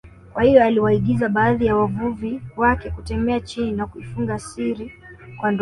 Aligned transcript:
Kwa 0.33 0.43
hiyo 0.43 0.63
aliwaagiza 0.63 1.29
baadhi 1.29 1.65
ya 1.65 1.75
wavuvi 1.75 2.41
wake 2.57 2.89
kutembea 2.91 3.39
chini 3.39 3.71
na 3.71 3.87
kuifunga 3.87 4.39
siri 4.39 4.89
kwa 4.95 5.13
ndoano 5.13 5.49